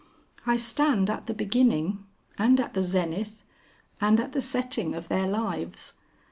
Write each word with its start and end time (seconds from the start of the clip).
I 0.47 0.57
stand 0.57 1.11
at 1.11 1.27
the 1.27 1.33
beginning, 1.35 2.03
and 2.35 2.59
at 2.59 2.73
the 2.73 2.81
zenith, 2.81 3.43
and 4.01 4.19
at 4.19 4.31
the 4.31 4.41
setting 4.41 4.95
of 4.95 5.09
their 5.09 5.27
lives. 5.27 5.99